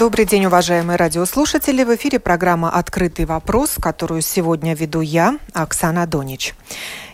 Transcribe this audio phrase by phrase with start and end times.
[0.00, 1.84] Добрый день, уважаемые радиослушатели.
[1.84, 6.54] В эфире программа «Открытый вопрос», которую сегодня веду я, Оксана Донич.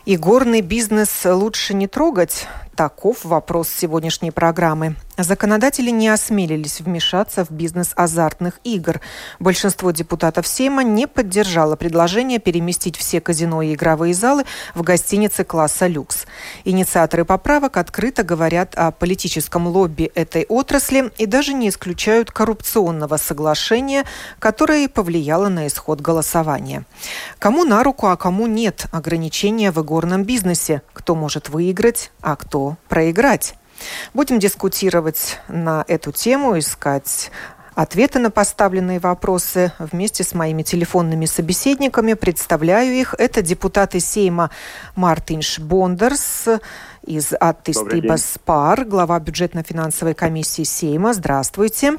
[0.05, 4.95] И горный бизнес лучше не трогать, Таков вопрос сегодняшней программы.
[5.19, 9.01] Законодатели не осмелились вмешаться в бизнес азартных игр.
[9.39, 14.45] Большинство депутатов Сейма не поддержало предложение переместить все казино и игровые залы
[14.75, 16.27] в гостиницы класса люкс.
[16.65, 24.05] Инициаторы поправок открыто говорят о политическом лобби этой отрасли и даже не исключают коррупционного соглашения,
[24.39, 26.85] которое повлияло на исход голосования.
[27.39, 30.83] Кому на руку, а кому нет ограничения в игорном бизнесе?
[30.93, 33.55] Кто может выиграть, а кто проиграть.
[34.15, 37.31] Будем дискутировать на эту тему, искать
[37.77, 42.15] ответы на поставленные вопросы вместе с моими телефонными собеседниками.
[42.15, 43.15] Представляю их.
[43.19, 44.51] Это депутаты Сейма
[44.97, 46.49] Мартинш Бондерс
[47.07, 51.13] из Аттистибас Пар, глава бюджетно-финансовой комиссии Сейма.
[51.13, 51.97] Здравствуйте.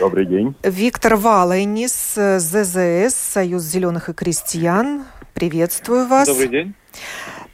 [0.00, 0.56] Добрый день.
[0.62, 5.04] Виктор Валайнис, ЗЗС, Союз зеленых и крестьян.
[5.34, 6.26] Приветствую вас.
[6.26, 6.74] Добрый день.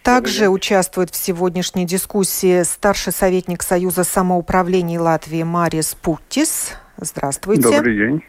[0.03, 6.73] Также участвует в сегодняшней дискуссии старший советник Союза самоуправления Латвии Марис Путтис.
[6.97, 7.63] Здравствуйте.
[7.63, 8.25] Добрый день.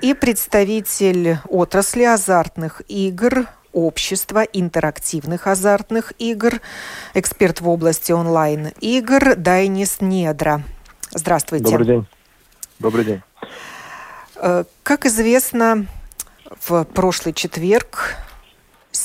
[0.00, 6.60] И представитель отрасли азартных игр общества интерактивных азартных игр,
[7.14, 10.62] эксперт в области онлайн-игр Дайнис Недра.
[11.10, 11.64] Здравствуйте.
[11.64, 12.06] Добрый день.
[12.78, 13.22] Добрый день.
[14.36, 15.86] Э, как известно,
[16.66, 18.16] в прошлый четверг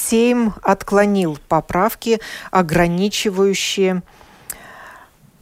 [0.07, 4.03] Сейм отклонил поправки, ограничивающие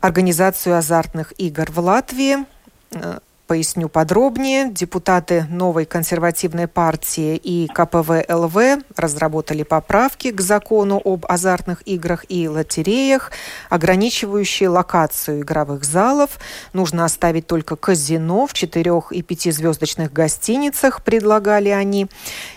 [0.02, 2.46] организацию азартных игр в Латвии.
[2.92, 4.72] Э, Поясню подробнее.
[4.72, 13.32] Депутаты новой консервативной партии и КПВ-ЛВ разработали поправки к закону об азартных играх и лотереях,
[13.70, 16.40] ограничивающие локацию игровых залов.
[16.74, 22.08] Нужно оставить только казино в четырех и пятизвездочных гостиницах, предлагали они,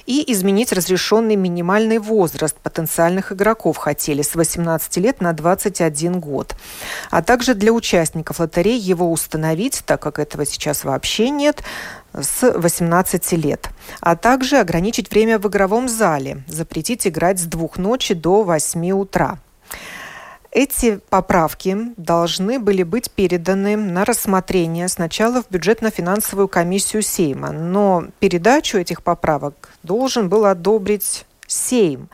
[0.08, 6.56] и изменить разрешенный минимальный возраст потенциальных игроков хотели с 18 лет на 21 год.
[7.10, 11.62] А также для участников лотерей его установить, так как этого сейчас вообще нет,
[12.14, 13.68] с 18 лет.
[14.00, 19.38] А также ограничить время в игровом зале, запретить играть с двух ночи до 8 утра.
[20.50, 28.78] Эти поправки должны были быть переданы на рассмотрение сначала в бюджетно-финансовую комиссию Сейма, но передачу
[28.78, 32.08] этих поправок должен был одобрить Сейм.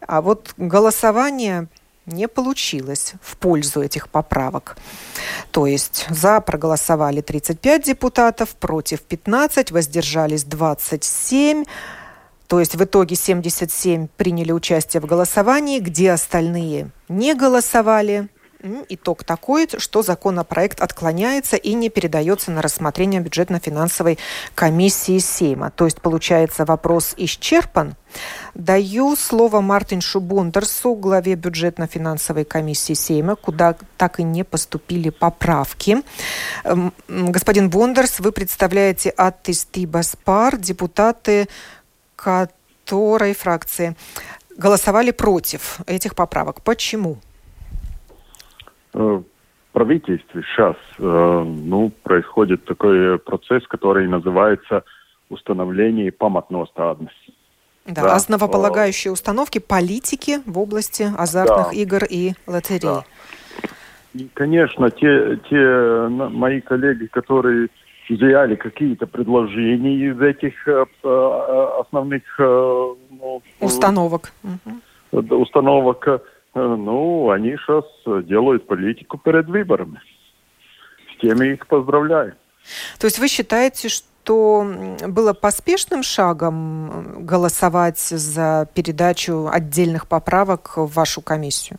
[0.00, 1.68] А вот голосование
[2.06, 4.76] не получилось в пользу этих поправок.
[5.50, 11.64] То есть за проголосовали 35 депутатов, против 15, воздержались 27.
[12.46, 18.28] То есть в итоге 77 приняли участие в голосовании, где остальные не голосовали.
[18.88, 24.18] Итог такой, что законопроект отклоняется и не передается на рассмотрение бюджетно-финансовой
[24.54, 25.70] комиссии Сейма.
[25.70, 27.94] То есть, получается, вопрос исчерпан.
[28.54, 35.98] Даю слово Мартиншу Бондерсу, главе бюджетно-финансовой комиссии Сейма, куда так и не поступили поправки.
[37.08, 41.48] Господин Бондерс, вы представляете Аттисти Баспар, депутаты
[42.24, 43.96] которой фракции
[44.56, 46.62] голосовали против этих поправок.
[46.62, 47.18] Почему?
[48.94, 49.22] Э,
[49.72, 54.84] правительстве сейчас э, ну, происходит такой процесс, который называется
[55.28, 57.34] установление памятностадности.
[57.86, 61.76] Да, да, основополагающие установки политики в области азартных да.
[61.76, 62.80] игр и лотерей.
[62.82, 63.04] Да.
[64.14, 67.68] И, конечно, те, те мои коллеги, которые
[68.08, 70.84] взяли какие-то предложения из этих э,
[71.80, 74.32] основных ну, установок,
[75.12, 76.20] установок
[76.54, 77.84] Э, ну, они сейчас
[78.26, 80.00] делают политику перед выборами.
[81.12, 82.34] С тем я их поздравляю.
[82.98, 84.66] То есть вы считаете, что
[85.06, 91.78] было поспешным шагом голосовать за передачу отдельных поправок в вашу комиссию?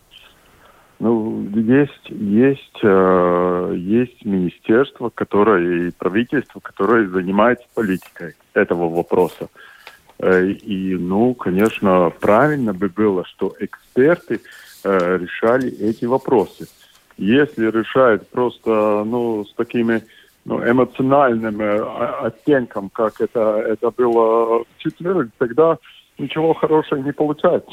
[1.00, 9.50] Ну, есть, есть, э, есть министерство, которое и правительство, которое занимается политикой этого вопроса.
[10.20, 14.40] Э, и, ну, конечно, правильно бы было, что эксперты
[14.88, 16.68] Э, решали эти вопросы.
[17.18, 20.04] Если решают просто ну, с такими
[20.46, 21.60] ну, эмоциональным
[22.22, 25.80] оттенком, как это, это было в четверг, тогда
[26.20, 27.72] ничего хорошего не получается.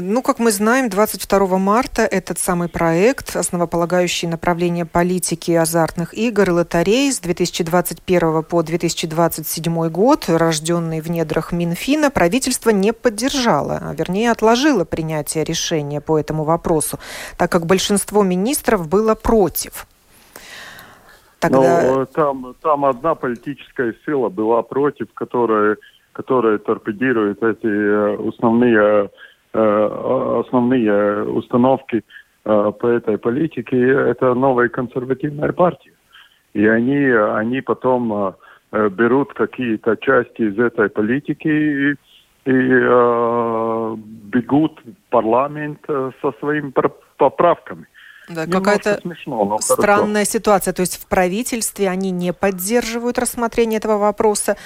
[0.00, 6.52] Ну, как мы знаем, 22 марта этот самый проект, основополагающий направление политики азартных игр и
[6.52, 14.30] лотерей с 2021 по 2027 год, рожденный в недрах Минфина, правительство не поддержало, а вернее
[14.30, 16.98] отложило принятие решения по этому вопросу,
[17.36, 19.86] так как большинство министров было против.
[21.40, 21.82] Тогда...
[21.82, 25.76] Но там, там одна политическая сила была против, которая,
[26.12, 29.10] которая торпедирует эти основные,
[30.40, 32.04] основные установки
[32.44, 33.76] по этой политике.
[33.78, 35.92] Это новая консервативная партия.
[36.54, 38.34] И они, они потом
[38.72, 41.96] берут какие-то части из этой политики и, и
[42.46, 43.96] э,
[44.32, 46.72] бегут в парламент со своими
[47.16, 47.86] поправками.
[48.28, 49.00] Да, какая-то
[49.60, 50.30] странная хорошо.
[50.30, 50.74] ситуация.
[50.74, 54.56] То есть в правительстве они не поддерживают рассмотрение этого вопроса,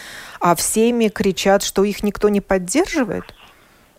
[0.40, 3.24] а всеми кричат, что их никто не поддерживает?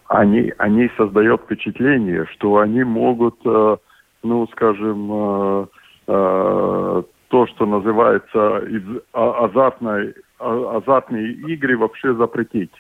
[0.07, 3.77] Они, они создают впечатление, что они могут, э,
[4.23, 5.65] ну, скажем, э,
[6.07, 8.83] э, то, что называется из
[9.13, 12.71] а, азартной, а, азартные игры вообще запретить.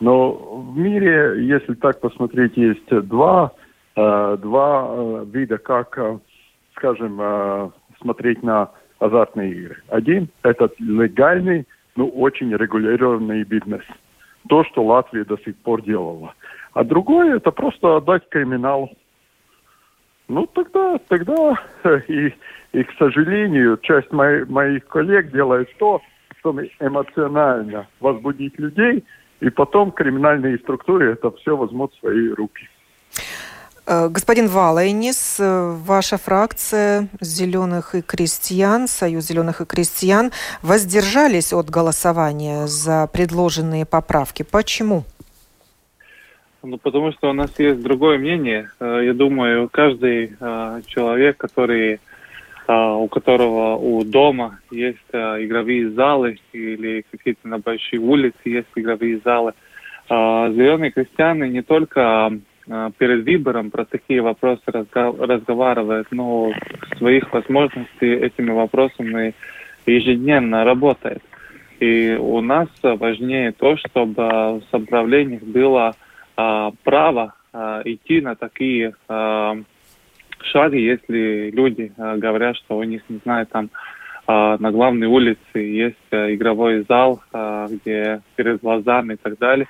[0.00, 3.52] Но в мире, если так посмотреть, есть два
[3.94, 6.18] Э, два э, вида, как, э,
[6.76, 9.76] скажем, смотреть на азартные игры.
[9.88, 13.82] Один– это легальный, но очень регулированный бизнес.
[14.48, 16.34] То, что Латвия до сих пор делала.
[16.72, 18.90] А другое– это просто отдать криминал.
[20.28, 21.54] Ну, тогда, тогда
[22.08, 22.32] и,
[22.72, 26.00] и, к сожалению, часть моих, моих коллег делает то,
[26.38, 29.04] чтобы эмоционально возбудить людей,
[29.40, 32.68] и потом криминальные структуры это все возьмут в свои руки.
[33.84, 40.30] Э, господин Валайнис, э, ваша фракция «Зеленых и крестьян», Союз «Зеленых и крестьян»
[40.62, 44.44] воздержались от голосования за предложенные поправки.
[44.44, 45.02] Почему?
[46.62, 48.70] Ну, потому что у нас есть другое мнение.
[48.78, 50.36] Э, я думаю, каждый
[50.86, 51.98] человек, который,
[52.68, 59.54] у которого у дома есть игровые залы или какие-то на большие улицы есть игровые залы,
[60.08, 62.30] зеленые крестьяне не только
[62.98, 66.52] перед выбором про такие вопросы разговаривает, но
[66.96, 69.34] своих возможностей этими вопросами
[69.86, 71.22] ежедневно работает.
[71.80, 75.96] И у нас важнее то, чтобы в самоуправлениях было
[76.36, 79.56] а, право а, идти на такие а,
[80.42, 83.70] шаги, если люди а, говорят, что у них, не знаю, там
[84.26, 89.66] а, на главной улице есть а, игровой зал, а, где перед глазами и так далее.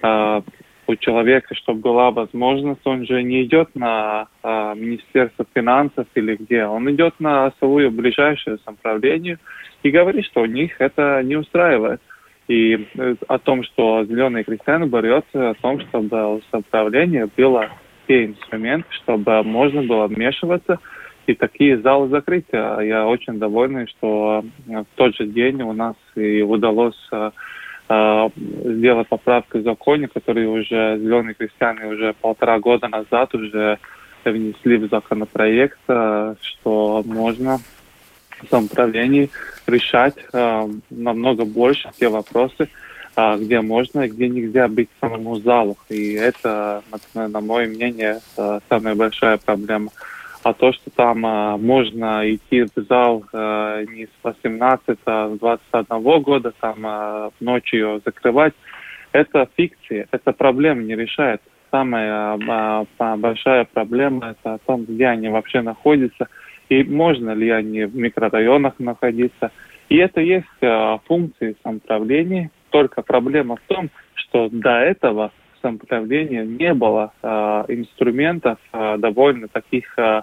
[0.00, 0.42] А,
[0.88, 6.64] у человека, чтобы была возможность, он же не идет на а, Министерство финансов или где,
[6.64, 9.38] он идет на свою ближайшее самоуправление
[9.82, 12.00] и говорит, что у них это не устраивает.
[12.48, 17.68] И э, о том, что зеленые крестьяне борются, о том, чтобы у самоуправления было
[18.04, 20.78] все инструменты, чтобы можно было вмешиваться
[21.26, 22.46] и такие залы закрыть.
[22.52, 26.98] А я очень довольный, что в тот же день у нас и удалось
[27.88, 33.78] э, сделать поправку в законе, который уже зеленые крестьяне уже полтора года назад уже
[34.24, 37.58] внесли в законопроект, э, что можно
[38.42, 39.30] в самоуправлении
[39.66, 42.68] решать э, намного больше те вопросы,
[43.38, 45.76] где можно и где нельзя быть самому залу.
[45.88, 48.20] И это, на, мое мнение,
[48.68, 49.90] самая большая проблема.
[50.48, 55.38] А то, что там а, можно идти в зал а, не с 18, а с
[55.38, 58.54] 21 года, там а, ночью закрывать,
[59.12, 61.42] это фикция, это проблема не решает.
[61.70, 66.28] Самая а, а, большая проблема это о том, где они вообще находятся
[66.70, 69.50] и можно ли они в микрорайонах находиться.
[69.90, 75.30] И это есть а, функции самоуправления, только проблема в том, что до этого
[75.62, 77.28] самоуправления не было э,
[77.68, 80.22] инструментов э, довольно таких э,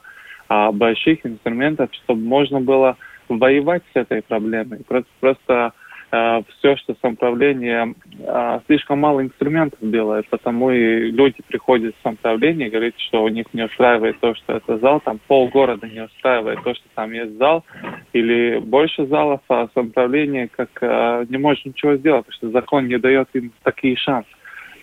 [0.74, 2.98] больших инструментов, чтобы можно было
[3.30, 4.84] воевать с этой проблемой.
[4.88, 5.74] Просто, просто
[6.12, 12.68] э, все, что самоуправление э, слишком мало инструментов делает, потому и люди приходят в самоуправление
[12.68, 16.64] и говорят, что у них не устраивает то, что это зал, там полгорода не устраивает
[16.64, 17.66] то, что там есть зал,
[18.14, 22.98] или больше залов, а самоуправление как э, не может ничего сделать, потому что закон не
[22.98, 24.30] дает им такие шансы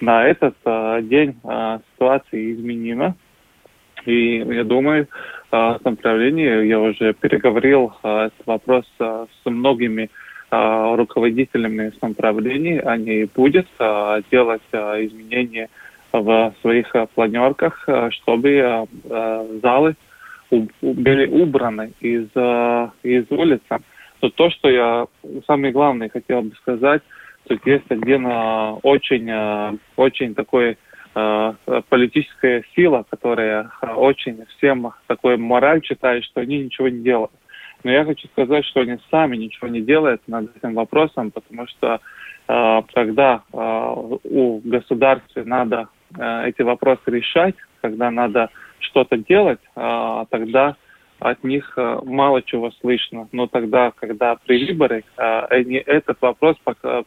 [0.03, 3.15] на этот э, день э, ситуация изменима.
[4.05, 5.07] И я думаю,
[5.53, 10.11] э, самоуправление, я уже переговорил этот вопрос с многими
[10.51, 13.67] руководителями самоуправлений, они будут
[14.31, 15.71] делать изменения
[16.13, 18.87] в своих планерках, чтобы
[19.63, 19.95] залы
[20.51, 22.27] были убраны из,
[23.03, 23.79] из улицы.
[24.21, 25.07] Но то, что я
[25.47, 27.01] самое главное хотел бы сказать,
[27.49, 30.79] Тут есть один а, очень, а, очень такой
[31.15, 31.55] а,
[31.89, 37.33] политическая сила, которая очень всем такой мораль читает, что они ничего не делают.
[37.85, 42.01] Но я хочу сказать, что они сами ничего не делают над этим вопросом, потому что
[42.47, 45.89] когда у государства надо
[46.45, 50.77] эти вопросы решать, когда надо что-то делать, тогда
[51.31, 53.29] от них э, мало чего слышно.
[53.33, 56.57] Но тогда, когда при выборах, э, они этот вопрос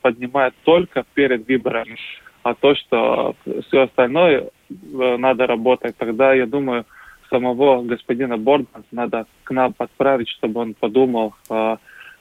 [0.01, 1.97] поднимают только перед выборами.
[2.43, 3.35] А то, что
[3.67, 6.85] все остальное надо работать, тогда, я думаю,
[7.29, 11.33] самого господина Бордмана надо к нам подправить, чтобы он подумал,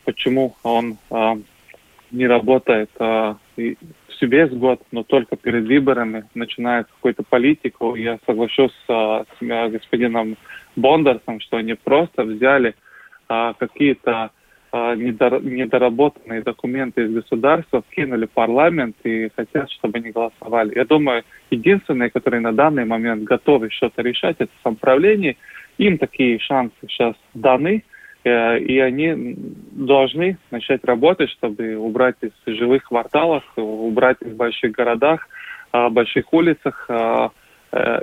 [0.06, 0.96] почему он
[2.10, 7.94] не работает всю весь год, но только перед выборами начинает какую-то политику.
[7.94, 10.38] Я соглашусь с господином
[10.76, 12.74] Бондарсом, что они просто взяли
[13.28, 14.30] а, какие-то
[14.72, 20.74] а, недор, недоработанные документы из государства, вкинули в парламент и хотят, чтобы они голосовали.
[20.74, 25.36] Я думаю, единственные, которые на данный момент готовы что-то решать, это самоуправление.
[25.78, 27.84] Им такие шансы сейчас даны,
[28.24, 29.36] э, и они
[29.72, 35.28] должны начать работать, чтобы убрать из жилых кварталов, убрать из больших городах,
[35.72, 37.28] а, больших улицах Э,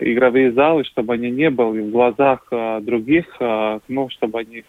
[0.02, 4.64] игровые залы, чтобы они не были в глазах э, других, э, ну, чтобы они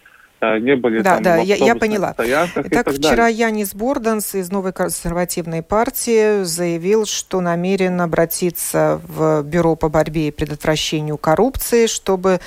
[0.60, 2.16] не были да, там да, я, я поняла.
[2.18, 3.38] Итак, вчера далее.
[3.38, 10.30] Янис Борданс из Новой консервативной партии заявил, что намерен обратиться в Бюро по борьбе и
[10.32, 12.40] предотвращению коррупции, чтобы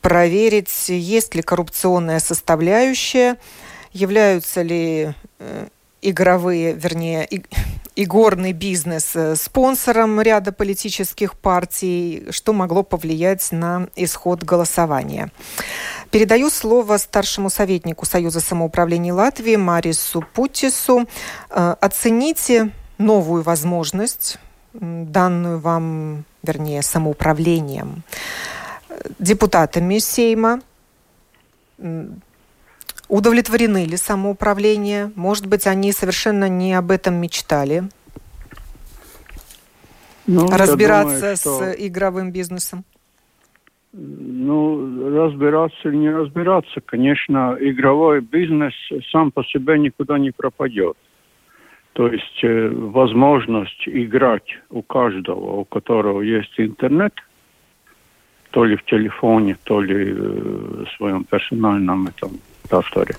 [0.00, 3.36] проверить, есть ли коррупционная составляющая,
[3.92, 5.10] являются ли
[6.00, 7.28] игровые, вернее,
[7.96, 15.30] игорный бизнес э, спонсором ряда политических партий, что могло повлиять на исход голосования.
[16.10, 21.06] Передаю слово старшему советнику Союза самоуправления Латвии Марису Путису.
[21.50, 24.38] Э, оцените новую возможность,
[24.72, 28.02] данную вам, вернее, самоуправлением,
[29.18, 30.60] депутатами Сейма,
[33.08, 35.12] Удовлетворены ли самоуправление?
[35.14, 37.84] Может быть, они совершенно не об этом мечтали?
[40.26, 41.58] Ну, Разбираться думаю, что...
[41.58, 42.84] с игровым бизнесом?
[43.92, 48.74] Ну, разбираться или не разбираться, конечно, игровой бизнес
[49.12, 50.96] сам по себе никуда не пропадет.
[51.92, 57.12] То есть э, возможность играть у каждого, у которого есть интернет,
[58.50, 62.32] то ли в телефоне, то ли э, в своем персональном этом
[62.68, 63.14] просторе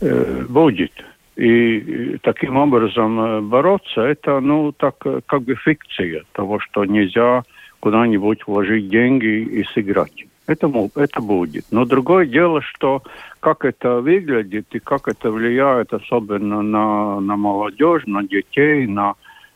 [0.00, 0.92] э, будет.
[1.36, 4.96] И таким образом бороться, это, ну, так,
[5.26, 7.42] как бы фикция того, что нельзя
[7.80, 10.26] куда-нибудь вложить деньги и сыграть.
[10.46, 11.64] Это, это будет.
[11.70, 13.02] Но другое дело, что
[13.40, 19.14] как это выглядит и как это влияет особенно на, на молодежь, на детей, на,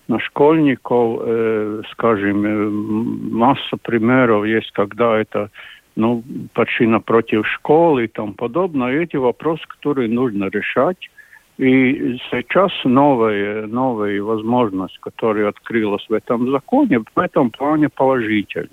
[0.09, 5.51] на школьников, э, скажем, масса примеров есть, когда это
[5.97, 6.23] ну,
[6.53, 9.03] почти напротив школы и тому подобное.
[9.03, 11.11] Эти вопросы, которые нужно решать.
[11.59, 18.69] И сейчас новая, новая возможность, которая открылась в этом законе, в этом плане положительна.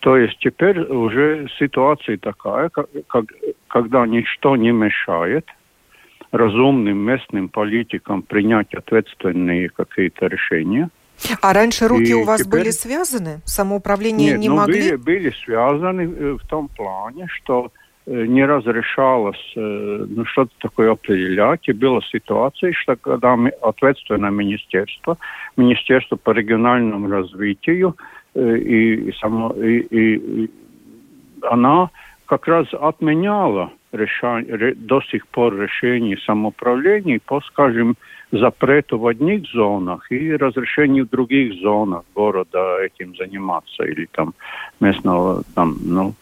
[0.00, 3.24] То есть теперь уже ситуация такая, как, как,
[3.68, 5.46] когда ничто не мешает
[6.32, 10.88] разумным местным политикам принять ответственные какие-то решения–
[11.40, 12.60] а раньше руки и у вас теперь...
[12.60, 13.40] были связаны?
[13.44, 14.80] Самоуправление Нет, не ну, могли?
[14.80, 17.70] Были, были связаны э, в том плане, что
[18.06, 21.68] э, не разрешалось э, ну, что-то такое определять.
[21.68, 25.16] И была ситуация, что когда ответственное министерство,
[25.56, 27.96] Министерство по региональному развитию,
[28.34, 30.50] и, и, само, и, и
[31.42, 31.90] она
[32.26, 37.96] как раз отменяла решение, до сих пор решение самоуправления по, скажем,
[38.32, 44.34] запрету в одних зонах и разрешению в других зонах города этим заниматься или там
[44.80, 46.14] местного там, ну,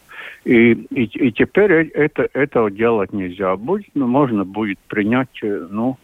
[0.44, 3.56] и, и, и теперь это, этого делать нельзя.
[3.56, 5.96] Будет, но можно будет принять, э, ну,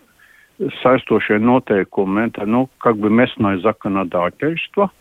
[0.83, 4.91] соответствующие нотейкумы, ну, как бы местное законодательство–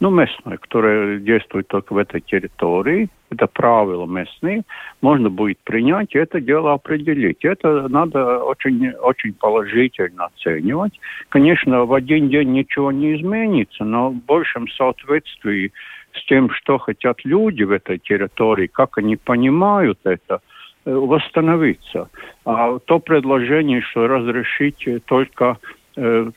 [0.00, 4.62] ну, местное, которое действует только в этой территории, это правила местные,
[5.02, 7.44] можно будет принять и это дело определить.
[7.44, 10.98] Это надо очень, очень положительно оценивать.
[11.28, 15.70] Конечно, в один день ничего не изменится, но в большем соответствии
[16.14, 20.40] с тем, что хотят люди в этой территории, как они понимают это,
[20.86, 22.08] э, восстановиться.
[22.46, 25.58] А то предложение, что разрешить только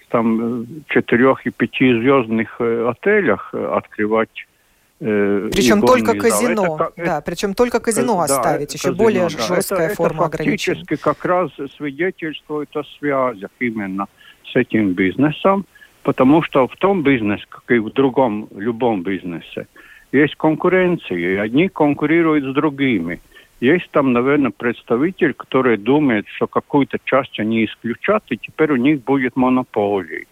[0.10, 4.30] там четырех и пятизвездных отелях открывать
[5.00, 9.30] причем только казино, это, да, причем только казино да, оставить, еще казино, более да.
[9.30, 10.78] жесткая это, форма это ограничений.
[10.78, 14.06] фактически как раз свидетельствует о связях именно
[14.46, 15.66] с этим бизнесом,
[16.04, 19.68] потому что в том бизнесе, как и в другом, любом бизнесе,
[20.14, 23.20] есть конкуренция, и одни конкурируют с другими–
[23.64, 29.04] есть там, наверное, представитель, который думает, что какую-то часть они исключат, и теперь у них
[29.06, 30.26] будет монополия.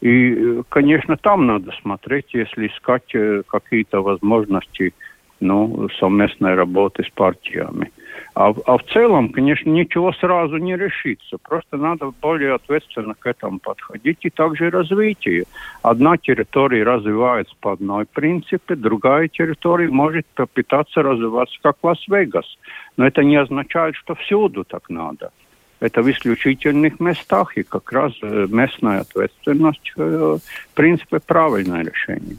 [0.00, 4.94] И, конечно, там надо смотреть, если искать э, какие-то возможности
[5.40, 7.90] ну, совместной работы с партиями.
[8.34, 11.36] А, а в целом, конечно, ничего сразу не решится.
[11.38, 15.44] Просто надо более ответственно к этому подходить и также развитие.
[15.82, 22.58] Одна территория развивается по одной принципе, другая территория может попытаться развиваться как Лас-Вегас.
[22.96, 25.32] Но это не означает, что всюду так надо.
[25.80, 32.36] Это в исключительных местах, и как раз э, местная ответственность, э, в принципе, правильное решение.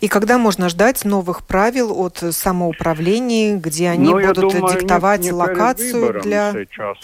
[0.00, 5.20] И когда можно ждать новых правил от самоуправления, где они Но, ну, будут думаю, диктовать
[5.20, 6.52] не, не локацию для...
[6.52, 6.98] Сейчас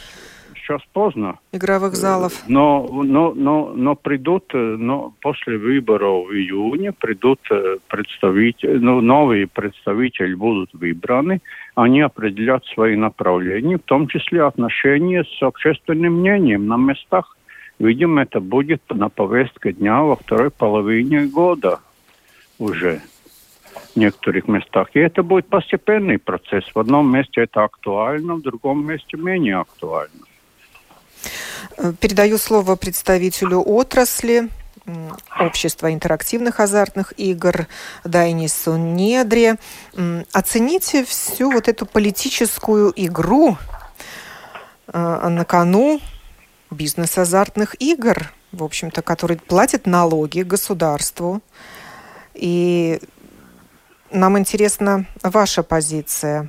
[0.67, 1.39] сейчас поздно.
[1.53, 2.33] Игровых э, залов.
[2.49, 9.01] Но, но, но, но придут, э, но после выборов в июне придут э, представители, ну,
[9.01, 11.41] новые представители будут выбраны,
[11.75, 17.37] они определят свои направления, в том числе отношения с общественным мнением на местах.
[17.79, 21.81] Видимо, это будет на повестке дня во второй половине года
[22.59, 23.01] уже
[23.95, 24.89] в некоторых местах.
[24.95, 26.65] И это будет постепенный процесс.
[26.75, 30.25] В одном месте это актуально, в другом месте менее актуально.
[32.01, 34.49] Передаю слово представителю отрасли
[35.41, 37.67] Общества интерактивных азартных игр
[38.05, 39.57] Дайнису Недре.
[40.33, 43.57] Оцените всю вот эту политическую игру
[44.87, 46.01] э, на кону
[46.71, 51.41] бизнес азартных игр, в общем-то, который платит налоги государству.
[52.37, 53.01] И
[54.13, 56.49] нам интересна ваша позиция.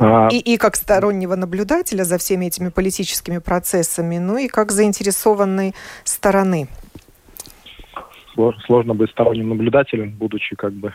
[0.00, 0.28] А...
[0.30, 5.74] И, и как стороннего наблюдателя за всеми этими политическими процессами, ну и как заинтересованной
[6.04, 6.68] стороны.
[8.66, 10.94] Сложно быть сторонним наблюдателем, будучи как бы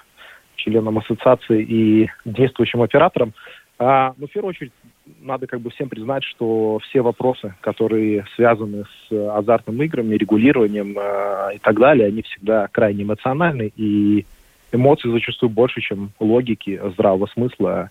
[0.56, 3.34] членом ассоциации и действующим оператором.
[3.80, 4.72] А, ну, в первую очередь,
[5.20, 11.56] надо как бы всем признать, что все вопросы, которые связаны с азартными играми, регулированием э,
[11.56, 14.26] и так далее, они всегда крайне эмоциональны, и
[14.72, 17.90] эмоций зачастую больше, чем логики, здравого смысла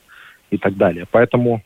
[0.50, 1.06] и так далее.
[1.10, 1.62] Поэтому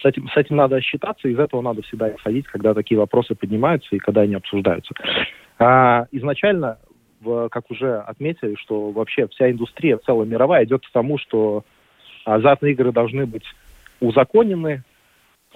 [0.00, 3.94] с этим, с этим надо считаться, из этого надо всегда исходить, когда такие вопросы поднимаются
[3.94, 4.94] и когда они обсуждаются.
[5.58, 6.78] А, изначально,
[7.20, 11.64] в, как уже отметили, что вообще вся индустрия, целая мировая, идет к тому, что
[12.24, 13.44] азартные игры должны быть
[14.00, 14.82] узаконены,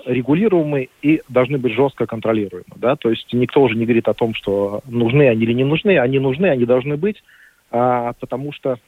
[0.05, 2.73] регулируемы и должны быть жестко контролируемы.
[2.77, 2.97] Да?
[2.97, 5.99] То есть никто уже не говорит о том, что нужны они или не нужны.
[5.99, 7.23] Они нужны, они должны быть,
[7.71, 8.79] а, потому что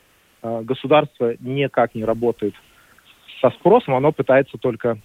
[0.42, 2.54] а, государство никак не работает
[3.40, 4.98] со спросом, оно пытается только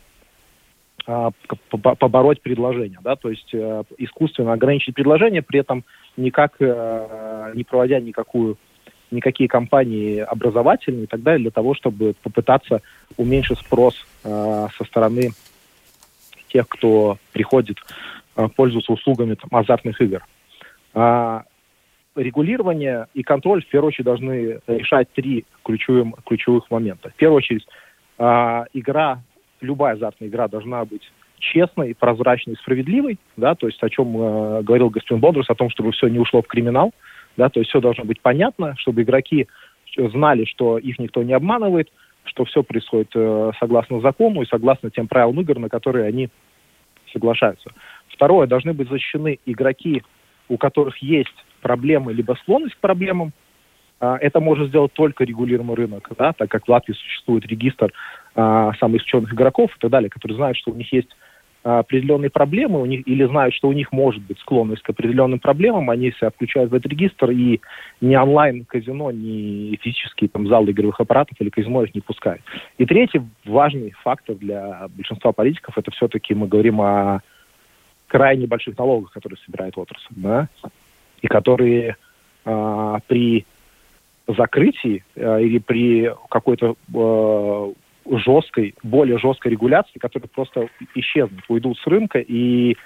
[1.06, 1.32] а,
[1.70, 5.84] побороть предложение, да, то есть а, искусственно ограничить предложение, при этом
[6.16, 8.58] никак а, не проводя никакую
[9.12, 12.82] никакие компании образовательные и так далее для того, чтобы попытаться
[13.18, 15.32] уменьшить спрос э, со стороны
[16.50, 17.78] тех, кто приходит
[18.36, 20.26] э, пользоваться услугами там, азартных игр.
[20.94, 21.44] А,
[22.16, 27.10] регулирование и контроль в первую очередь должны решать три ключевых, ключевых момента.
[27.10, 27.68] В первую очередь,
[28.18, 29.22] э, игра,
[29.62, 34.90] любая азартная игра должна быть честной, прозрачной, справедливой, да, то есть о чем э, говорил
[34.90, 36.92] господин Бондрус, о том, чтобы все не ушло в криминал,
[37.38, 39.48] да, то есть все должно быть понятно, чтобы игроки
[39.96, 41.90] знали, что их никто не обманывает,
[42.24, 46.30] что все происходит э, согласно закону и согласно тем правилам игр, на которые они
[47.14, 47.70] соглашаются.
[48.10, 50.04] Второе, должны быть защищены игроки,
[50.50, 53.32] у которых есть проблемы либо склонность к проблемам.
[54.00, 57.94] А, это может сделать только регулируемый рынок, да, так как в Латвии существует регистр
[58.36, 61.10] а, самых исключенных игроков и так далее, которые знают, что у них есть
[61.64, 65.90] определенные проблемы у них, или знают, что у них может быть склонность к определенным проблемам,
[65.90, 67.60] они себя включают в этот регистр, и
[68.00, 72.42] ни онлайн-казино, ни физические там, залы игровых аппаратов или казино их не пускают.
[72.78, 77.22] И третий важный фактор для большинства политиков, это все-таки мы говорим о
[78.08, 80.48] крайне больших налогах, которые собирает отрасль, да,
[81.22, 81.98] и которые
[82.46, 83.46] э, при
[84.28, 87.74] закрытии э, или при какой-то э,
[88.12, 92.78] жесткой, более жесткой регуляции, которые просто исчезнут, уйдут с рынка, и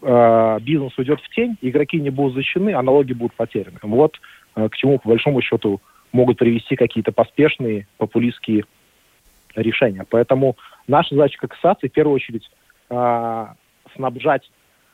[0.00, 3.78] э, бизнес уйдет в тень, игроки не будут защищены, а налоги будут потеряны.
[3.82, 4.18] Вот
[4.56, 5.80] э, к чему, по большому счету,
[6.12, 8.64] могут привести какие-то поспешные популистские
[9.54, 10.04] решения.
[10.08, 10.56] Поэтому
[10.86, 12.48] наша задача как ассоциации, в первую очередь,
[12.90, 13.46] э,
[13.94, 14.50] снабжать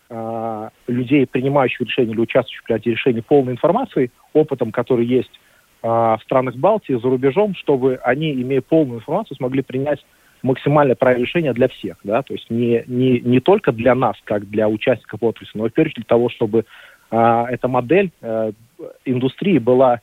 [0.09, 5.31] э, людей, принимающих решения или участвующих в принятии решений, полной информацией, опытом, который есть
[5.83, 10.05] в странах Балтии, за рубежом, чтобы они, имея полную информацию, смогли принять
[10.43, 14.49] максимально правильное решение для всех, да, то есть не, не, не только для нас, как
[14.49, 16.65] для участников отрасли, но и в первую очередь для того, чтобы
[17.11, 18.53] а, эта модель а,
[19.05, 20.01] индустрии была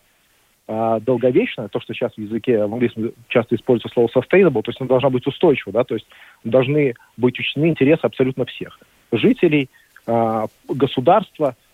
[0.67, 4.81] а, долговечная, то, что сейчас в языке в английском часто используется слово sustainable, то есть
[4.81, 6.07] она должна быть устойчива, да, то есть
[6.43, 8.79] должны быть учтены интересы абсолютно всех
[9.11, 9.69] жителей,
[10.05, 11.66] а, государства, э,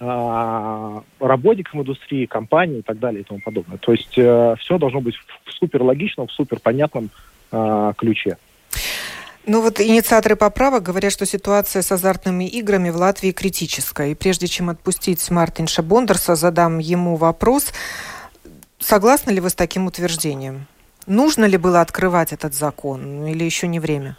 [0.00, 3.78] работникам индустрии, компании и так далее и тому подобное.
[3.78, 8.36] То есть э, все должно быть в супер логичном, в супер э, ключе.
[9.46, 14.12] Ну вот инициаторы поправок говорят, что ситуация с азартными играми в Латвии критическая.
[14.12, 17.72] И прежде чем отпустить Мартинша Бондерса, задам ему вопрос.
[18.78, 20.66] Согласны ли вы с таким утверждением?
[21.06, 24.16] Нужно ли было открывать этот закон или еще не время?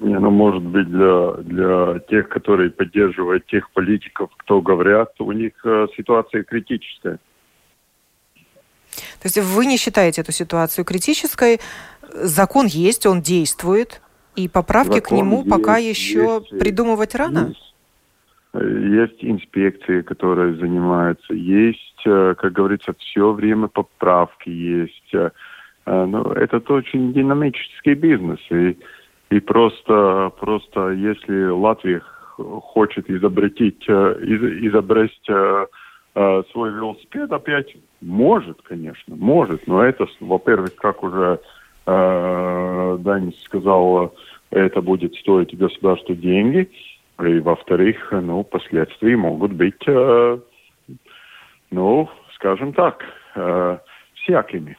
[0.00, 5.52] Не, ну, может быть, для, для тех, которые поддерживают тех политиков, кто говорят, у них
[5.64, 7.18] э, ситуация критическая.
[9.20, 11.58] То есть вы не считаете эту ситуацию критической?
[12.14, 14.00] Закон есть, он действует,
[14.36, 17.48] и поправки Закон к нему есть, пока еще есть, придумывать рано?
[17.48, 17.74] Есть,
[18.54, 25.12] есть инспекции, которые занимаются, есть, э, как говорится, все время поправки есть.
[25.12, 25.30] Э,
[25.86, 28.78] но это очень динамический бизнес, и,
[29.30, 32.02] и просто, просто если Латвия
[32.36, 35.32] хочет изобретить, э, из, изобрести
[36.50, 41.38] свой велосипед опять, может, конечно, может, но это, во-первых, как уже
[41.86, 44.14] э, Данис сказал,
[44.50, 46.70] это будет стоить государству деньги,
[47.20, 50.38] и, во-вторых, ну, последствия могут быть, э,
[51.70, 53.78] ну, скажем так, э,
[54.14, 54.76] всякими.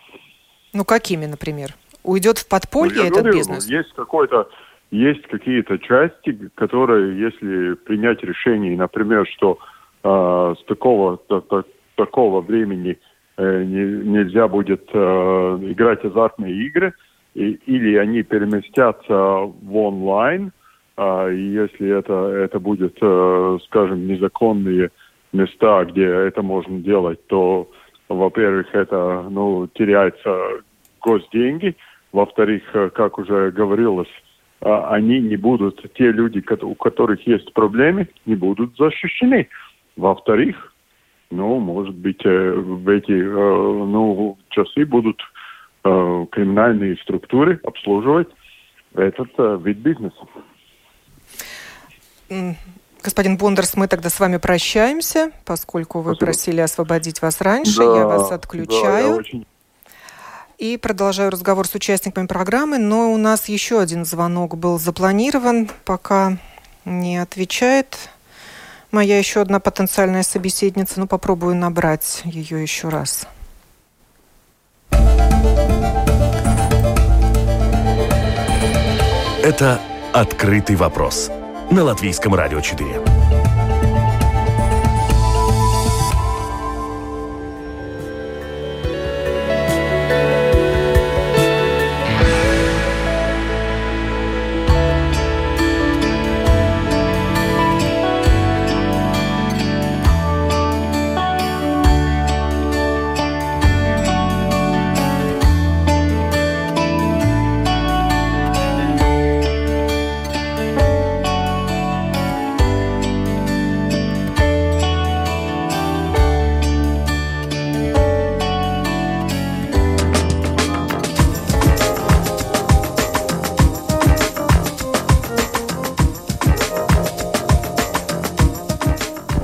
[0.73, 1.75] Ну, какими, например?
[2.09, 3.67] Уйдет в подполье ну, этот говорю, бизнес?
[3.67, 4.49] Есть какой-то
[4.91, 9.59] есть какие-то части, которые, если принять решение, например, что
[10.03, 11.63] э, с такого до, до,
[11.95, 12.97] такого времени
[13.37, 16.93] э, не, нельзя будет э, играть азартные игры,
[17.35, 20.51] и, или они переместятся в онлайн,
[20.97, 24.89] э, если это, это будет, э, скажем, незаконные
[25.33, 27.69] места, где это можно делать, то,
[28.07, 30.63] во-первых, это, ну, теряется
[30.99, 31.75] госденьги,
[32.11, 34.09] во-вторых, э, как уже говорилось,
[34.61, 39.47] э, они не будут, те люди, у которых есть проблемы, не будут защищены.
[39.95, 40.73] Во-вторых,
[41.29, 45.21] ну, может быть, э, в эти ну, часы будут
[45.81, 48.27] криминальные структуры обслуживать
[48.93, 49.29] этот
[49.63, 50.27] вид бизнеса.
[53.01, 56.25] Господин Бондерс, мы тогда с вами прощаемся, поскольку вы Спасибо.
[56.25, 57.77] просили освободить вас раньше.
[57.77, 58.83] Да, я вас отключаю.
[58.83, 59.45] Да, я очень...
[60.59, 66.37] И продолжаю разговор с участниками программы, но у нас еще один звонок был запланирован, пока
[66.83, 67.97] не отвечает
[68.91, 70.99] моя еще одна потенциальная собеседница.
[70.99, 73.25] Ну, попробую набрать ее еще раз.
[79.41, 79.79] Это
[80.11, 81.31] «Открытый вопрос»
[81.71, 83.18] на Латвийском радио 4.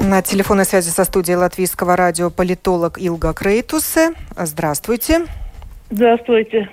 [0.08, 4.14] На телефонной связи со студией Латвийского радио политолог Илга Крейтусе.
[4.38, 5.26] Здравствуйте.
[5.90, 6.70] Здравствуйте.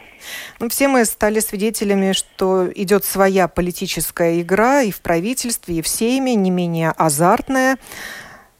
[0.60, 5.88] Ну, все мы стали свидетелями, что идет своя политическая игра и в правительстве, и в
[5.88, 7.78] Сейме, не менее азартная.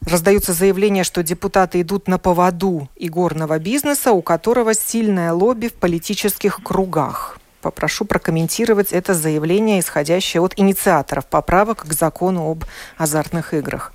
[0.07, 6.63] Раздаются заявления, что депутаты идут на поводу игорного бизнеса, у которого сильное лобби в политических
[6.63, 7.37] кругах.
[7.61, 12.65] Попрошу прокомментировать это заявление, исходящее от инициаторов поправок к закону об
[12.97, 13.93] азартных играх.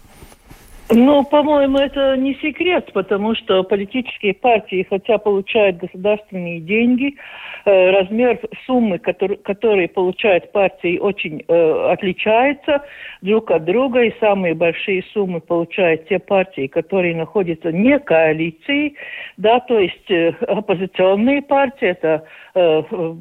[0.91, 7.15] Ну, по-моему, это не секрет, потому что политические партии, хотя получают государственные деньги,
[7.67, 12.83] э, размер суммы, который, которые получают партии, очень э, отличается
[13.21, 18.95] друг от друга, и самые большие суммы получают те партии, которые находятся не коалиции,
[19.37, 22.25] да, то есть э, оппозиционные партии, это
[22.59, 23.15] э,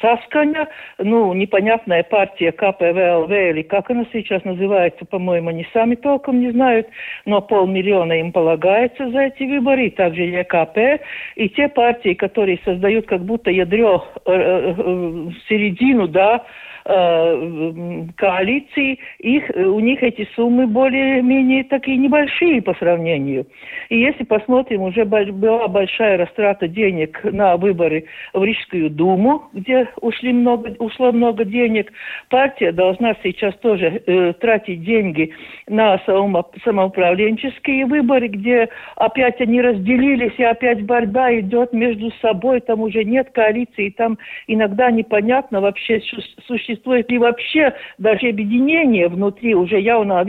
[0.00, 6.50] Сасканя, ну, непонятная партия КПВЛВ, или как она сейчас называется, по-моему, они сами толком не
[6.50, 6.88] знают,
[7.24, 11.02] но полмиллиона им полагается за эти выборы, и также ЕКП,
[11.36, 16.44] и те партии, которые создают как будто ядро, э, э, середину, да,
[16.84, 23.46] э, коалиции, их, у них эти суммы более-менее такие небольшие по сравнению.
[23.88, 30.32] И если посмотрим, уже была большая растрата денег на выборы в Рижскую Думу, где ушли
[30.32, 31.92] много, ушло много денег.
[32.28, 35.32] Партия должна сейчас тоже э, тратить деньги
[35.68, 42.80] на само, самоуправленческие выборы, где опять они разделились, и опять борьба идет между собой, там
[42.80, 46.00] уже нет коалиции, там иногда непонятно вообще,
[46.46, 46.71] существует
[47.10, 50.20] ли вообще даже объединение внутри, уже явно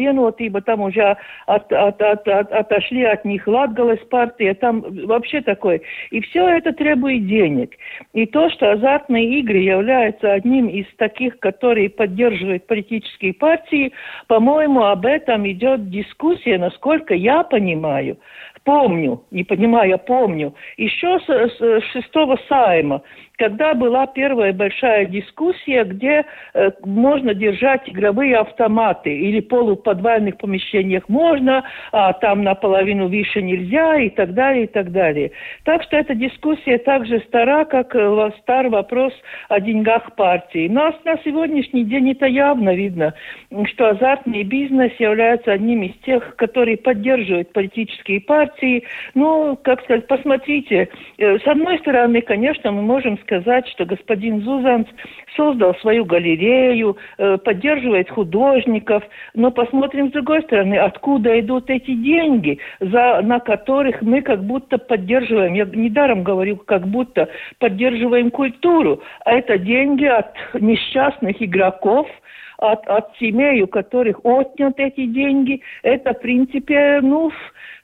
[0.46, 5.82] ибо там уже от, от, от, от, отошли от них Латгалес партия, там вообще такое.
[6.12, 7.72] И все это требует денег.
[8.14, 13.92] И то, что азартные игры являются одним из таких, которые поддерживают политические партии,
[14.28, 18.18] по-моему, об этом идет дискуссия, насколько я понимаю,
[18.64, 23.02] помню, не понимаю, я помню, еще с, с шестого сайма,
[23.38, 31.64] когда была первая большая дискуссия, где э, можно держать игровые автоматы или полуподвальных помещениях можно,
[31.92, 35.32] а там наполовину выше нельзя и так далее, и так далее.
[35.64, 39.14] Так что эта дискуссия также стара, как э, стар вопрос
[39.50, 40.68] о деньгах партии.
[40.70, 43.14] Но на сегодняшний день это явно видно,
[43.66, 48.84] что азартный бизнес является одним из тех, которые поддерживают политические партии.
[49.16, 54.88] Ну, как сказать, посмотрите, э, с одной стороны, конечно, мы можем сказать, что господин Зузанс
[55.36, 62.60] создал свою галерею, э, поддерживает художников, но посмотрим с другой стороны, откуда идут эти деньги,
[62.80, 69.34] за, на которых мы как будто поддерживаем, я недаром говорю, как будто поддерживаем культуру, а
[69.34, 72.08] это деньги от несчастных игроков,
[72.58, 77.32] от, от семей, у которых отнят эти деньги, это, в принципе, ну,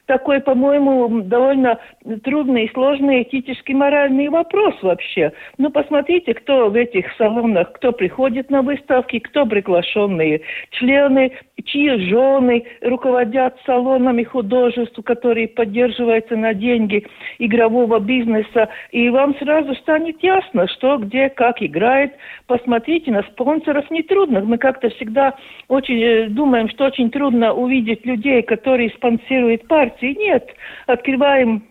[0.10, 1.78] такой, по-моему, довольно
[2.24, 5.32] трудный и сложный этический моральный вопрос вообще.
[5.60, 10.42] Ну, посмотрите, кто в этих салонах, кто приходит на выставки, кто приглашенные
[10.72, 17.06] члены, чьи жены руководят салонами художеств, которые поддерживаются на деньги
[17.38, 18.70] игрового бизнеса.
[18.92, 22.14] И вам сразу станет ясно, что, где, как играет.
[22.48, 24.40] Посмотрите на спонсоров нетрудно.
[24.40, 25.36] Мы как-то всегда
[25.68, 29.68] очень э, думаем, что очень трудно увидеть людей, которые спонсируют
[30.00, 30.48] партии нет.
[30.88, 31.64] Открываем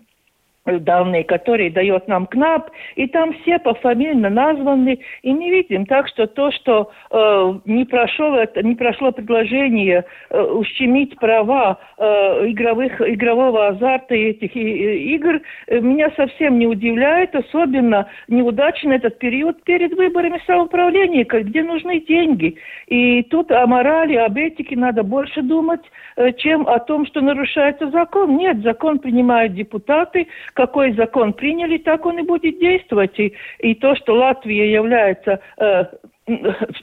[0.77, 5.87] данные, которые дает нам КНАП, и там все пофамильно названы, и не видим.
[5.87, 12.05] Так что то, что э, не, прошло, это, не прошло предложение э, ущемить права э,
[12.51, 18.97] игровых, игрового азарта и этих и, и, игр, э, меня совсем не удивляет, особенно неудачный
[18.97, 22.57] этот период перед выборами самоуправления, где нужны деньги.
[22.87, 25.83] И тут о морали, об этике надо больше думать,
[26.17, 28.37] э, чем о том, что нарушается закон.
[28.37, 30.27] Нет, закон принимают депутаты,
[30.59, 33.17] какой закон приняли, так он и будет действовать.
[33.21, 35.85] И, и то, что Латвия является э,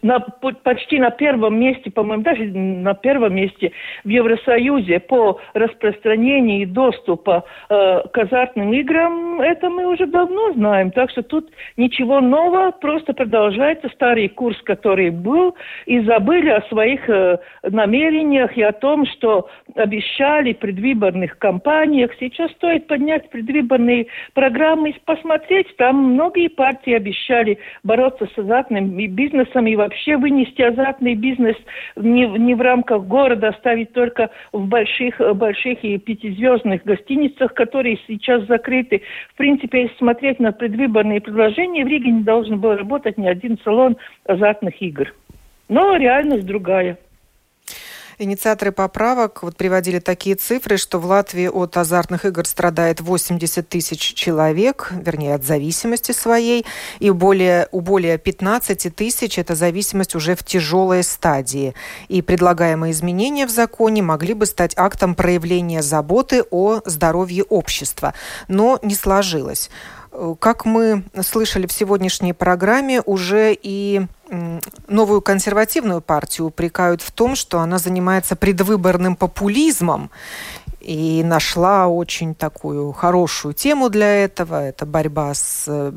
[0.02, 0.20] на,
[0.64, 3.72] почти на первом месте, по-моему, даже на первом месте
[4.04, 10.92] в Евросоюзе по распространению доступа э, к азартным играм, это мы уже давно знаем.
[10.92, 15.56] Так что тут ничего нового, просто продолжается старый курс, который был,
[15.86, 22.12] и забыли о своих э, намерениях и о том, что обещали в предвыборных кампаниях.
[22.20, 25.76] Сейчас стоит поднять предвыборные программы и посмотреть.
[25.78, 31.56] Там многие партии обещали бороться с азартным бизнесом бизнесом и вообще вынести азартный бизнес
[31.96, 38.46] не, не в рамках города, оставить только в больших, больших и пятизвездных гостиницах, которые сейчас
[38.46, 39.02] закрыты.
[39.34, 43.58] В принципе, если смотреть на предвыборные предложения, в Риге не должен был работать ни один
[43.64, 45.14] салон азартных игр.
[45.68, 46.98] Но реальность другая.
[48.18, 54.14] Инициаторы поправок вот приводили такие цифры, что в Латвии от азартных игр страдает 80 тысяч
[54.14, 56.66] человек, вернее, от зависимости своей,
[57.00, 61.74] и более, у более 15 тысяч эта зависимость уже в тяжелой стадии.
[62.08, 68.14] И предлагаемые изменения в законе могли бы стать актом проявления заботы о здоровье общества.
[68.48, 69.70] Но не сложилось.
[70.40, 74.06] Как мы слышали в сегодняшней программе, уже и
[74.88, 80.10] новую консервативную партию упрекают в том, что она занимается предвыборным популизмом
[80.80, 84.64] и нашла очень такую хорошую тему для этого.
[84.64, 85.92] Это борьба с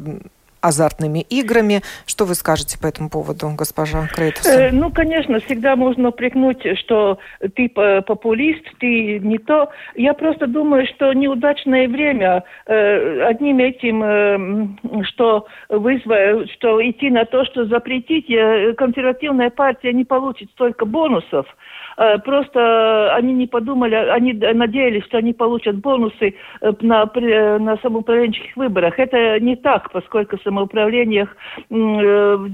[0.60, 1.82] азартными играми.
[2.06, 4.46] Что вы скажете по этому поводу, госпожа Крейтус?
[4.46, 7.18] Э, ну, конечно, всегда можно упрекнуть, что
[7.54, 9.70] ты популист, ты не то.
[9.94, 17.24] Я просто думаю, что неудачное время э, одним этим, э, что вызвать, что идти на
[17.24, 18.26] то, что запретить,
[18.76, 21.46] консервативная партия не получит столько бонусов,
[22.24, 27.10] просто они не подумали, они надеялись, что они получат бонусы э, на,
[27.58, 28.98] на самоуправленческих выборах.
[28.98, 31.36] Это не так, поскольку в самоуправлениях
[31.68, 32.48] в,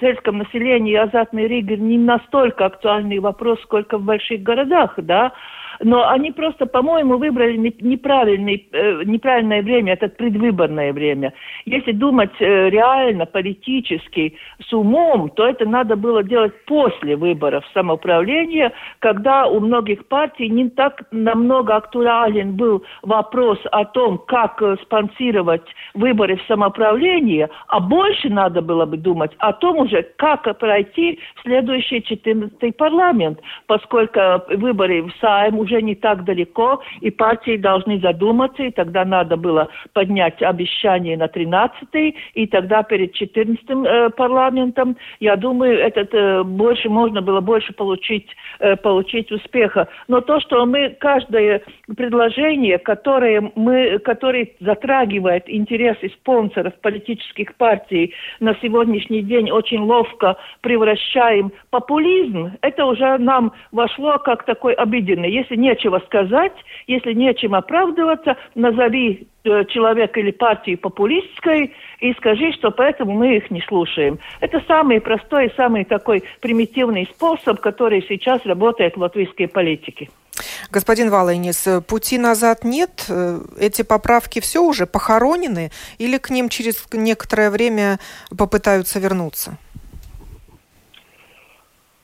[0.00, 5.32] сельском населении азартный Рига не настолько актуальный вопрос, сколько в больших городах, да,
[5.80, 11.32] но они просто, по-моему, выбрали неправильный, э, неправильное время, это предвыборное время.
[11.64, 14.36] Если думать э, реально, политически,
[14.68, 20.68] с умом, то это надо было делать после выборов самоуправления, когда у многих партий не
[20.68, 25.62] так намного актуален был вопрос о том, как э, спонсировать
[25.94, 31.98] выборы в самоуправлении, а больше надо было бы думать о том уже, как пройти следующий
[31.98, 38.70] 14-й парламент, поскольку выборы в Сайм уже не так далеко, и партии должны задуматься, и
[38.70, 45.78] тогда надо было поднять обещание на 13-й, и тогда перед 14-м э, парламентом, я думаю,
[45.78, 48.28] этот, э, больше можно было больше получить,
[48.60, 49.88] э, получить успеха.
[50.08, 51.62] Но то, что мы, каждое
[51.96, 61.52] предложение, которое, мы, которое затрагивает интересы спонсоров политических партий, на сегодняшний день очень ловко превращаем
[61.70, 65.30] популизм, это уже нам вошло как такой обиденный.
[65.30, 66.52] Если нечего сказать,
[66.86, 73.50] если нечем оправдываться, назови э, человека или партию популистской и скажи, что поэтому мы их
[73.50, 74.18] не слушаем.
[74.40, 80.08] Это самый простой, самый такой примитивный способ, который сейчас работает в латвийской политике.
[80.70, 83.06] Господин Валайнис, пути назад нет?
[83.08, 87.98] Э, эти поправки все уже похоронены или к ним через некоторое время
[88.36, 89.56] попытаются вернуться?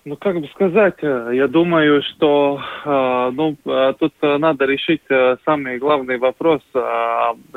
[0.07, 5.01] Ну, как бы сказать, э, я думаю, что э, ну, э, тут надо решить
[5.47, 6.61] самый главный вопрос,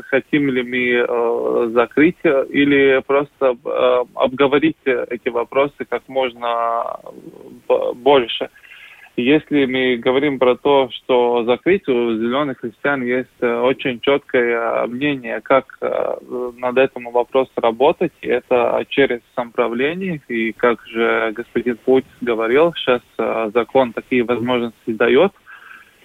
[0.06, 3.58] хотим ли мы закрыть или просто
[4.16, 7.00] обговорить эти вопросы как можно
[7.96, 8.50] больше.
[9.20, 15.42] Если мы говорим про то, что закрыть, у зеленых христиан есть э, очень четкое мнение,
[15.42, 16.18] как э,
[16.58, 18.12] над этим вопросом работать.
[18.22, 20.22] И это через самоуправление.
[20.28, 25.32] И как же господин Путь говорил, сейчас э, закон такие возможности дает.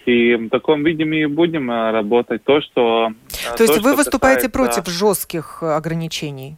[0.07, 2.42] И в таком виде мы будем работать.
[2.44, 3.12] То, что...
[3.59, 4.83] То есть то, вы выступаете касается...
[4.83, 6.57] против жестких ограничений?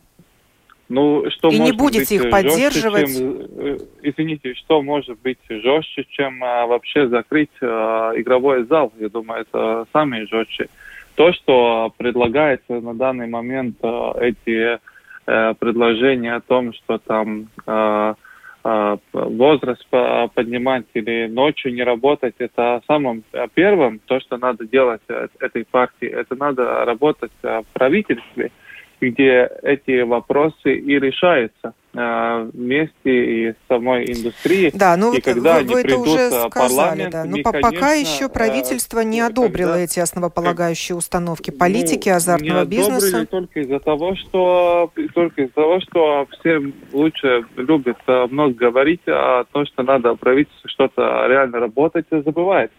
[0.94, 3.18] Ну, что и не будете их поддерживать?
[3.18, 8.92] Чем, э, извините, что может быть жестче, чем а, вообще закрыть а, игровой зал?
[9.00, 10.68] Я думаю, это самое жестче.
[11.16, 14.78] То, что предлагается на данный момент а, эти
[15.26, 18.14] а, предложения о том, что там а,
[18.62, 25.02] а, возраст поднимать или ночью не работать, это самым первым, то, что надо делать
[25.40, 28.52] этой партии, это надо работать в правительстве–
[29.00, 34.70] где эти вопросы и решаются э, вместе и с самой индустрией.
[34.74, 37.24] Да, ну и когда вы, вы это уже сказали, да.
[37.24, 42.62] Но конечно, пока еще правительство не одобрило когда, эти основополагающие установки ну, политики ну, азартного
[42.62, 43.26] не бизнеса.
[43.26, 46.60] только из-за того, что только из-за того, что все
[46.92, 52.70] лучше любят э, много говорить, а то, что надо правительство что-то реально работать, забывает.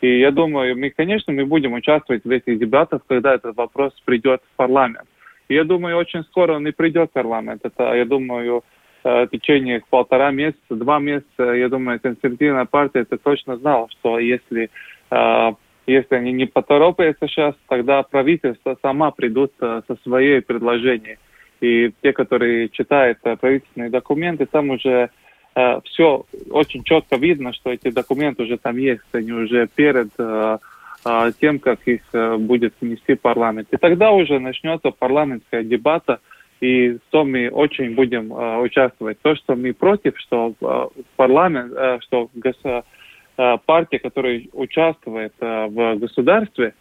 [0.00, 4.40] И я думаю, мы, конечно, мы будем участвовать в этих дебатах, когда этот вопрос придет
[4.52, 5.06] в парламент.
[5.50, 7.62] Я думаю, очень скоро он и придет в парламент.
[7.64, 8.62] Это, я думаю,
[9.02, 14.20] э, в течение полтора месяца, два месяца, я думаю, консервативная партия это точно знала, что
[14.20, 14.70] если,
[15.10, 15.52] э,
[15.88, 21.18] если они не поторопятся сейчас, тогда правительство сама придут э, со своей предложением.
[21.60, 25.10] И те, которые читают правительственные документы, там уже
[25.84, 30.08] все очень четко видно, что эти документы уже там есть, они уже перед
[31.40, 33.68] тем, как их э, будет внести парламент.
[33.70, 36.20] И тогда уже начнется парламентская дебата,
[36.60, 39.18] и то мы очень будем э, участвовать.
[39.22, 40.86] То, что мы против, что э,
[41.16, 41.72] парламент,
[42.02, 42.28] что
[43.64, 46.74] партия, которая участвует в государстве,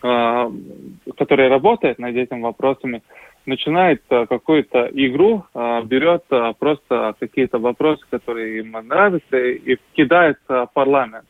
[0.00, 3.02] которая работает над этими вопросами,
[3.44, 5.44] начинает какую-то игру,
[5.84, 6.24] берет
[6.58, 10.38] просто какие-то вопросы, которые им нравятся, и кидает
[10.72, 11.26] парламент.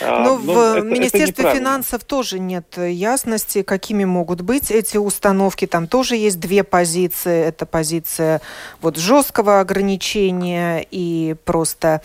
[0.00, 5.66] А, Но ну, в это, Министерстве финансов тоже нет ясности, какими могут быть эти установки.
[5.66, 7.44] Там тоже есть две позиции.
[7.46, 8.40] Это позиция
[8.80, 12.02] вот жесткого ограничения и просто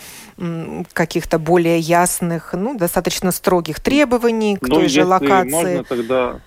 [0.94, 5.52] каких-то более ясных, ну, достаточно строгих требований к ну, той же локации.
[5.52, 6.40] Можно тогда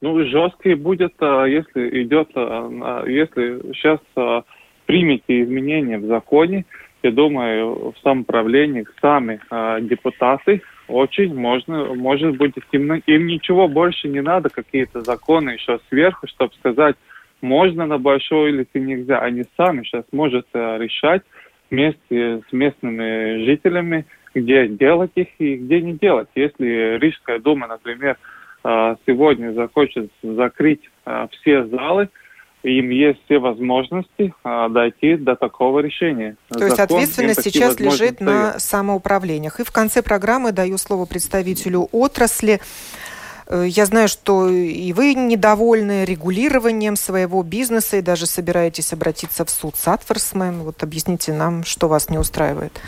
[0.00, 4.00] ну, жесткий будет, а, если идет, а, если сейчас
[4.86, 6.64] примете изменения в законе,
[7.02, 14.08] я думаю, в самоуправлении сами э, депутаты очень можно, может быть, им, им ничего больше
[14.08, 16.96] не надо, какие-то законы еще сверху, чтобы сказать,
[17.40, 19.18] можно на большой или нельзя.
[19.18, 21.22] Они сами сейчас могут э, решать,
[21.72, 26.28] вместе с местными жителями, где делать их и где не делать.
[26.34, 28.18] Если Рижская дума, например,
[28.62, 32.10] а, сегодня захочет закрыть а, все залы,
[32.62, 36.36] им есть все возможности а, дойти до такого решения.
[36.48, 39.60] То есть ответственность сейчас лежит на самоуправлениях.
[39.60, 42.60] И в конце программы даю слово представителю отрасли.
[43.48, 49.50] Э, я знаю, что и вы недовольны регулированием своего бизнеса и даже собираетесь обратиться в
[49.50, 50.62] суд с Атфорсмен.
[50.62, 52.80] Вот объясните нам, что вас не устраивает.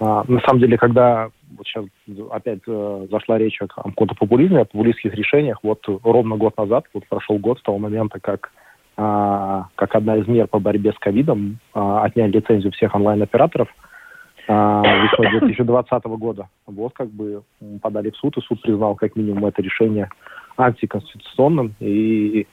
[0.00, 1.84] А, на самом деле, когда вот сейчас
[2.30, 7.06] опять э, зашла речь о каком-то популизме, о популистских решениях, вот ровно год назад, вот
[7.08, 8.52] прошел год с того момента, как
[8.96, 13.68] а, как одна из мер по борьбе с ковидом а, отняли лицензию всех онлайн-операторов
[14.48, 16.48] а, весной 2020 года.
[16.66, 17.42] Вот как бы
[17.80, 20.10] подали в суд, и суд признал как минимум это решение
[20.56, 21.74] антиконституционным.
[21.80, 22.46] И,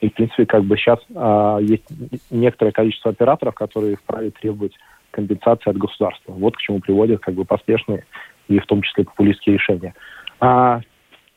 [0.00, 1.84] и в принципе, как бы сейчас а, есть
[2.30, 4.74] некоторое количество операторов, которые вправе требовать
[5.10, 6.32] компенсации от государства.
[6.32, 8.04] Вот к чему приводят как бы поспешные
[8.50, 9.94] и в том числе популистские решения.
[10.40, 10.80] А,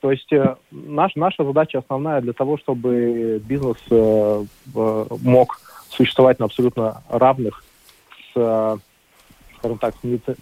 [0.02, 4.44] то есть э, наш, наша задача основная для того, чтобы бизнес э,
[5.22, 5.60] мог
[5.90, 7.64] существовать на абсолютно равных
[8.18, 8.78] с, э,
[9.58, 9.94] скажем так,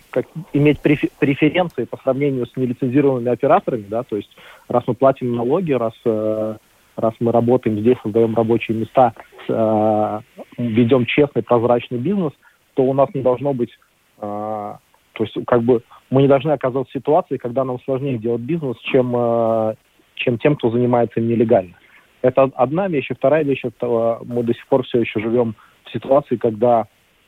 [0.10, 4.30] как, иметь преференции по сравнению с нелицензированными операторами, да, то есть
[4.68, 6.56] раз мы платим налоги, раз, э,
[6.96, 9.14] раз мы работаем здесь, создаем рабочие места,
[9.50, 10.20] э,
[10.58, 12.32] ведем честный, прозрачный бизнес,
[12.76, 13.78] то у нас не должно быть
[14.22, 14.76] э,
[15.14, 15.82] то есть, как бы,
[16.12, 19.76] мы не должны оказаться в ситуации, когда нам сложнее делать бизнес, чем, э,
[20.16, 21.74] чем тем, кто занимается им нелегально.
[22.22, 23.10] Это одна вещь.
[23.10, 25.56] И вторая вещь, это мы до сих пор все еще живем
[25.86, 26.86] в ситуации, когда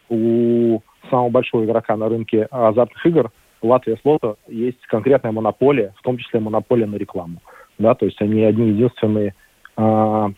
[0.10, 3.32] у самого большого игрока на рынке азартных игр
[3.62, 7.42] Латвия Слота есть конкретная монополия, в том числе монополия на рекламу.
[7.80, 9.34] Да, то есть они одни единственные
[9.78, 10.30] э,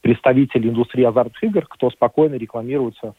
[0.00, 3.14] представители индустрии азартных игр, кто спокойно рекламируется а,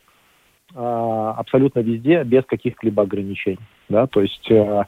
[0.76, 3.60] абсолютно везде без каких-либо ограничений.
[3.90, 4.08] Да?
[4.08, 4.84] То есть э,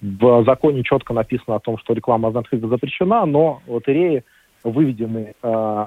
[0.00, 4.24] в законе четко написано о том, что реклама игр запрещена, но лотереи
[4.64, 5.86] выведены э,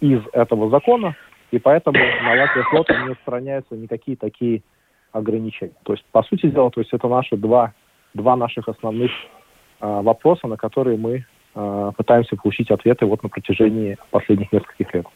[0.00, 1.16] из этого закона,
[1.50, 4.62] и поэтому на Латвии флота не устраняются никакие такие
[5.12, 5.74] ограничения.
[5.84, 7.72] То есть, по сути дела, то есть это наши два,
[8.12, 9.10] два наших основных
[9.80, 11.24] э, вопроса, на которые мы
[11.54, 15.06] э, пытаемся получить ответы вот на протяжении последних нескольких лет.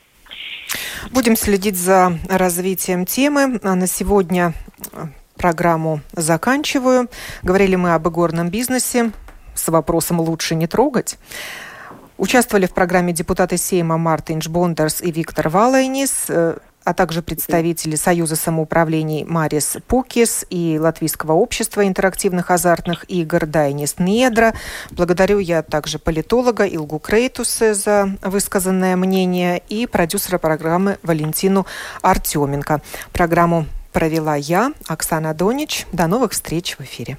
[1.11, 3.61] Будем следить за развитием темы.
[3.63, 4.55] А на сегодня
[4.93, 7.09] э, программу заканчиваю.
[7.43, 9.13] Говорили мы об игорном бизнесе
[9.55, 11.19] с вопросом «лучше не трогать».
[12.17, 16.27] Участвовали в программе депутаты Сейма Мартинш Бондерс и Виктор Валайнис.
[16.89, 24.55] А также представители Союза самоуправлений Марис Пукис и Латвийского общества интерактивных азартных игр Дайнис Недра.
[24.93, 31.67] Благодарю я также политолога Илгу Крейтусе за высказанное мнение и продюсера программы Валентину
[32.01, 32.81] Артеменко.
[33.13, 35.87] Программу провела я, Оксана Донич.
[35.93, 37.19] До новых встреч в эфире.